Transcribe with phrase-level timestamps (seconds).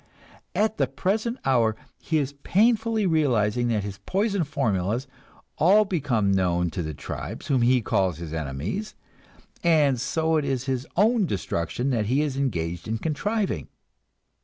[0.55, 5.05] At the present hour he is painfully realizing that his poison formulas
[5.59, 8.95] all become known to the tribes whom he calls his enemies,
[9.63, 13.67] and so it is his own destruction he is engaged in contriving.